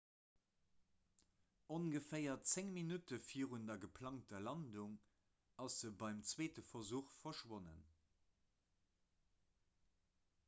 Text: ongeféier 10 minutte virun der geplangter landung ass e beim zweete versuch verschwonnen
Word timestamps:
ongeféier 1.69 2.37
10 2.53 2.71
minutte 2.77 3.19
virun 3.33 3.67
der 3.67 3.77
geplangter 3.83 4.41
landung 4.45 4.95
ass 5.65 5.75
e 5.89 5.91
beim 6.03 6.21
zweete 6.31 6.63
versuch 6.71 7.11
verschwonnen 7.27 7.83